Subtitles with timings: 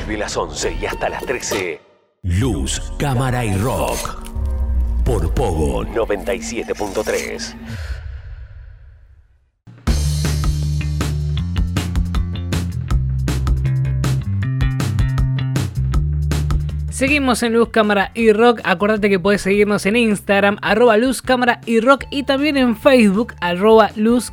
[0.00, 1.80] Desde las 11 y hasta las 13.
[2.22, 4.22] Luz, cámara y rock.
[5.04, 7.54] Por Pogo 97.3.
[17.00, 18.60] Seguimos en Luz, Cámara y Rock.
[18.62, 21.22] Acuérdate que puedes seguirnos en Instagram, arroba Luz,
[21.64, 22.04] y Rock.
[22.10, 24.30] Y también en Facebook, arroba Luz,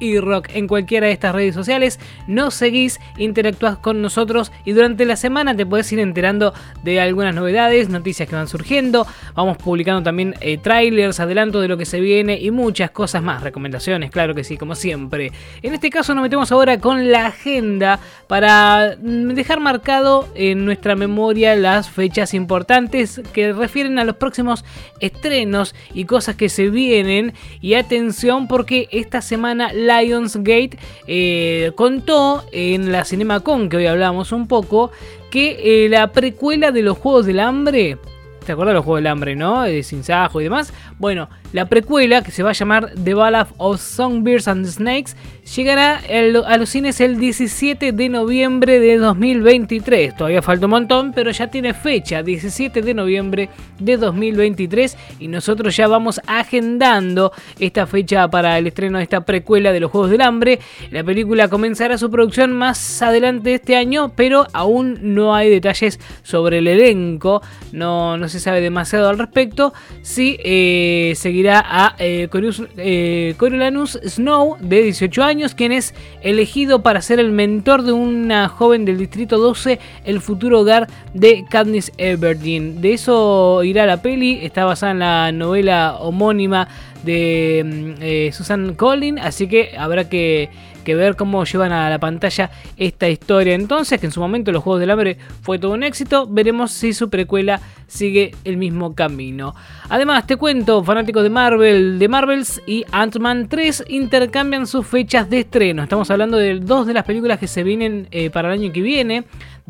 [0.00, 0.48] y Rock.
[0.54, 5.54] En cualquiera de estas redes sociales nos seguís, interactúas con nosotros y durante la semana
[5.54, 9.06] te puedes ir enterando de algunas novedades, noticias que van surgiendo.
[9.34, 13.42] Vamos publicando también eh, trailers, adelanto de lo que se viene y muchas cosas más.
[13.42, 15.30] Recomendaciones, claro que sí, como siempre.
[15.60, 20.96] En este caso nos metemos ahora con la agenda para mm, dejar marcado en nuestra
[20.96, 24.64] memoria las fechas importantes que refieren a los próximos
[25.00, 27.34] estrenos y cosas que se vienen.
[27.60, 34.46] Y atención porque esta semana Lionsgate eh, contó en la CinemaCon, que hoy hablamos un
[34.46, 34.92] poco,
[35.32, 37.98] que eh, la precuela de los Juegos del Hambre...
[38.46, 39.62] ¿Te acuerdas de los Juegos del Hambre, no?
[39.62, 40.72] De Sin y demás.
[40.98, 45.14] Bueno, la precuela, que se va a llamar The Ballad of Songbirds and Snakes,
[45.56, 46.02] llegará
[46.46, 50.16] a los cines el 17 de noviembre de 2023.
[50.16, 54.96] Todavía falta un montón, pero ya tiene fecha, 17 de noviembre de 2023.
[55.20, 59.90] Y nosotros ya vamos agendando esta fecha para el estreno de esta precuela de los
[59.90, 60.58] Juegos del Hambre.
[60.90, 65.98] La película comenzará su producción más adelante de este año, pero aún no hay detalles
[66.22, 67.42] sobre el elenco.
[67.72, 69.72] No, no se sabe demasiado al respecto.
[70.02, 71.14] Sí, eh,
[71.46, 72.28] a eh,
[72.76, 78.48] eh, Coriolanus Snow, de 18 años, quien es elegido para ser el mentor de una
[78.48, 82.80] joven del Distrito 12, el futuro hogar de Katniss Everdeen.
[82.80, 86.68] De eso irá la peli, está basada en la novela homónima
[87.04, 90.50] de mm, eh, Susan Collin, así que habrá que,
[90.88, 93.54] que, ver cómo llevan a la pantalla esta historia.
[93.54, 96.92] Entonces, que en su momento los Juegos del Hambre fue todo un éxito, veremos si
[96.92, 99.54] su precuela sigue el mismo camino.
[99.88, 105.40] Además, te cuento, fanáticos de Marvel, de Marvels y Ant-Man 3 intercambian sus fechas de
[105.40, 105.82] estreno.
[105.82, 108.82] Estamos hablando de dos de las películas que se vienen eh, para el año que
[108.82, 109.24] viene.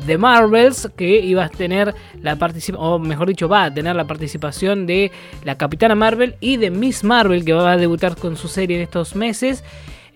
[0.05, 4.07] The Marvels, que iba a tener la participación, o mejor dicho, va a tener la
[4.07, 5.11] participación de
[5.43, 8.83] la Capitana Marvel y de Miss Marvel, que va a debutar con su serie en
[8.83, 9.63] estos meses.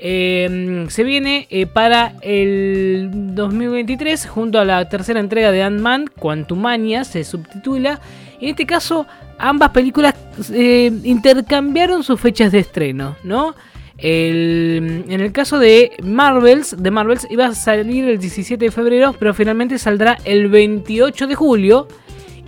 [0.05, 7.05] Em, se viene eh, para el 2023 junto a la tercera entrega de Ant-Man, Quantumania
[7.05, 8.01] se subtitula.
[8.41, 10.13] En este caso, ambas películas
[10.51, 13.55] eh, intercambiaron sus fechas de estreno, ¿no?
[13.97, 19.33] en el caso de Marvels, de Marvels iba a salir el 17 de febrero, pero
[19.33, 21.87] finalmente saldrá el 28 de julio.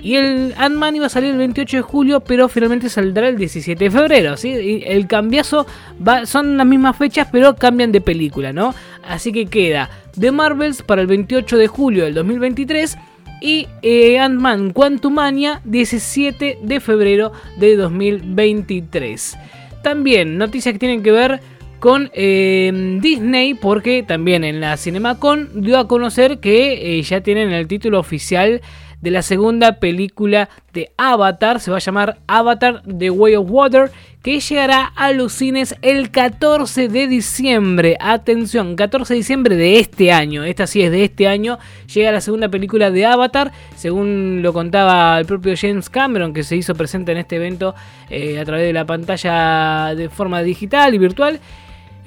[0.05, 3.85] Y el Ant-Man iba a salir el 28 de julio, pero finalmente saldrá el 17
[3.85, 4.37] de febrero.
[4.37, 4.83] ¿sí?
[4.85, 5.65] El cambiazo
[6.07, 8.75] va, son las mismas fechas, pero cambian de película, ¿no?
[9.03, 9.89] Así que queda
[10.19, 12.99] The Marvels para el 28 de julio del 2023
[13.41, 19.37] y eh, Ant-Man Quantumania 17 de febrero de 2023.
[19.81, 21.39] También noticias que tienen que ver
[21.79, 27.51] con eh, Disney, porque también en la CinemaCon dio a conocer que eh, ya tienen
[27.51, 28.61] el título oficial
[29.01, 31.59] de la segunda película de Avatar.
[31.59, 33.91] Se va a llamar Avatar The Way of Water,
[34.23, 37.97] que llegará a los cines el 14 de diciembre.
[37.99, 40.43] Atención, 14 de diciembre de este año.
[40.43, 41.59] Esta sí es de este año.
[41.93, 46.55] Llega la segunda película de Avatar, según lo contaba el propio James Cameron, que se
[46.55, 47.75] hizo presente en este evento
[48.09, 51.39] eh, a través de la pantalla de forma digital y virtual.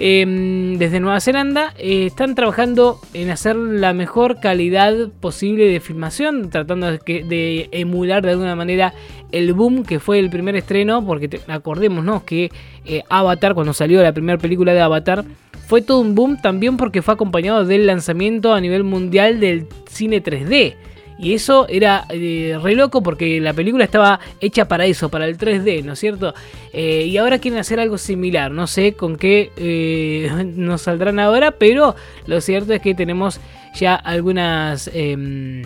[0.01, 6.51] Em, desde Nueva Zelanda eh, están trabajando en hacer la mejor calidad posible de filmación,
[6.51, 8.95] tratando de, emular de alguna manera
[9.33, 12.53] el boom que fue el primer estreno, porque acordémonos que
[12.85, 15.25] eh, Avatar, cuando salió la primera película de Avatar,
[15.67, 20.23] fue todo un boom también porque fue acompañado del lanzamiento a nivel mundial del cine
[20.23, 20.77] 3D.
[21.19, 25.37] Y eso era eh, re loco porque la película estaba hecha para eso, para el
[25.37, 26.33] 3D, ¿no es cierto?
[26.73, 28.53] Eh, y ahora quieren hacer algo similar.
[28.53, 31.97] No sé con qué eh, nos saldrán ahora, pero
[32.27, 33.41] lo cierto es que tenemos
[33.75, 35.63] ya algunas em,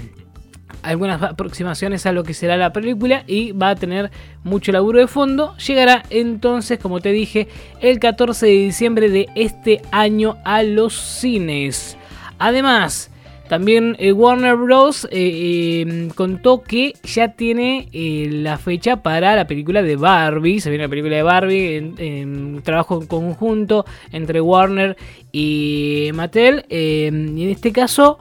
[0.83, 4.11] algunas aproximaciones a lo que será la película y va a tener
[4.43, 5.57] mucho laburo de fondo.
[5.59, 7.49] Llegará entonces, como te dije,
[7.81, 11.97] el 14 de diciembre de este año a los cines.
[12.39, 13.12] Además,
[13.53, 15.07] también eh, Warner Bros.
[15.11, 20.59] Eh, em, contó que ya tiene eh, la fecha para la película de Barbie.
[20.59, 24.97] Se viene la película de Barbie en, trabajo en conjunto entre Warner
[25.33, 26.65] y Mattel.
[26.71, 28.19] Em, y en este caso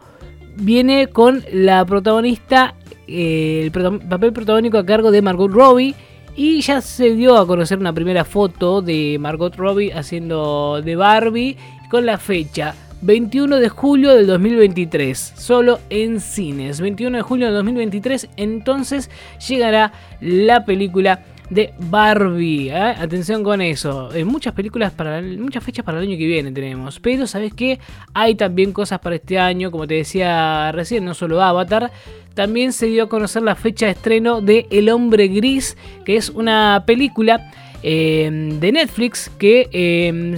[0.57, 2.75] viene con la protagonista,
[3.07, 5.95] el papel protagónico a cargo de Margot Robbie.
[6.35, 11.55] Y ya se dio a conocer una primera foto de Margot Robbie haciendo de Barbie
[11.89, 16.79] con la fecha 21 de julio del 2023, solo en cines.
[16.81, 19.09] 21 de julio del 2023, entonces
[19.47, 22.69] llegará la película de Barbie.
[22.69, 22.95] ¿eh?
[22.97, 24.09] Atención con eso.
[24.25, 26.99] muchas películas para muchas fechas para el año que viene tenemos.
[26.99, 27.79] Pero sabes que
[28.13, 31.91] hay también cosas para este año, como te decía recién, no solo Avatar.
[32.35, 35.75] También se dio a conocer la fecha de estreno de El Hombre Gris,
[36.05, 37.51] que es una película
[37.83, 40.35] Em, de Netflix que em,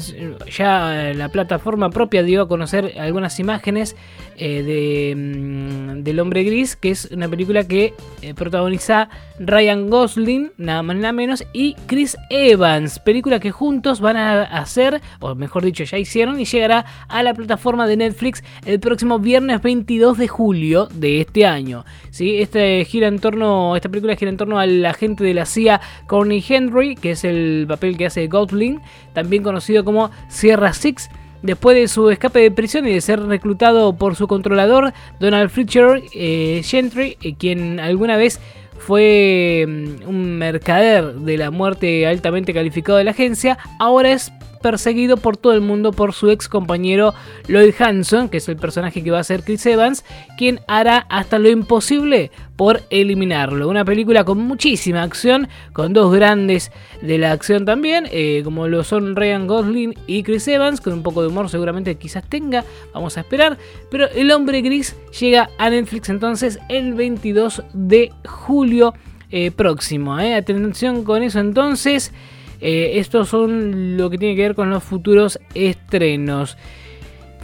[0.50, 3.98] ya la plataforma propia dio a conocer algunas imágenes
[4.38, 9.10] eh, de, em, del hombre gris que es una película que eh, protagoniza
[9.40, 15.02] Ryan Gosling nada más nada menos y Chris Evans película que juntos van a hacer
[15.20, 19.62] o mejor dicho ya hicieron y llegará a la plataforma de Netflix el próximo viernes
[19.62, 22.38] 22 de julio de este año ¿sí?
[22.38, 26.44] este gira en torno esta película gira en torno al agente de la CIA Corny
[26.48, 28.82] Henry que es el el papel que hace Gosling,
[29.14, 31.10] también conocido como Sierra Six.
[31.42, 36.02] Después de su escape de prisión y de ser reclutado por su controlador, Donald Fletcher
[36.14, 38.40] eh, Gentry, eh, quien alguna vez
[38.78, 44.32] fue mm, un mercader de la muerte altamente calificado de la agencia, ahora es
[44.64, 47.14] perseguido por todo el mundo por su ex compañero
[47.48, 50.04] Lloyd Hanson, que es el personaje que va a ser Chris Evans,
[50.40, 53.70] quien hará hasta lo imposible por eliminarlo.
[53.70, 56.72] Una película con muchísima acción, con dos grandes
[57.02, 61.04] de la acción también, eh, como lo son Ryan Gosling y Chris Evans, con un
[61.04, 62.64] poco de humor seguramente quizás tenga,
[62.94, 63.58] vamos a esperar.
[63.92, 68.94] Pero El Hombre Gris llega a Netflix entonces el 22 de julio
[69.30, 70.20] eh, próximo.
[70.20, 70.36] Eh.
[70.36, 72.12] Atención con eso entonces.
[72.62, 76.58] Eh, estos son lo que tiene que ver con los futuros estrenos.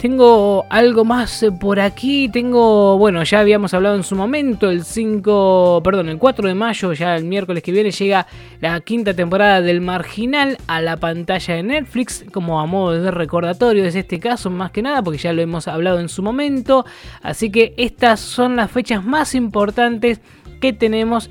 [0.00, 2.30] Tengo algo más eh, por aquí.
[2.30, 6.94] Tengo, bueno, ya habíamos hablado en su momento, el 5, perdón, el 4 de mayo,
[6.94, 8.26] ya el miércoles que viene, llega
[8.62, 13.84] la quinta temporada del Marginal a la pantalla de Netflix, como a modo de recordatorio
[13.84, 16.86] es este caso, más que nada, porque ya lo hemos hablado en su momento.
[17.20, 20.22] Así que estas son las fechas más importantes
[20.60, 21.28] que tenemos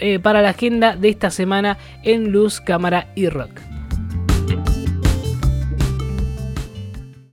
[0.00, 3.69] eh, para la agenda de esta semana en Luz, Cámara y Rock.